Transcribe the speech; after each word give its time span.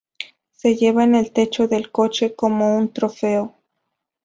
Se 0.53 0.75
lleva 0.77 1.03
en 1.03 1.13
el 1.13 1.31
techo 1.31 1.67
del 1.67 1.91
coche 1.91 2.33
como 2.35 2.75
un 2.75 2.91
trofeo. 2.91 3.59